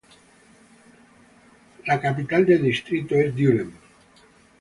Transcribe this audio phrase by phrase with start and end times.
[1.89, 3.69] La capital de distrito es Düren.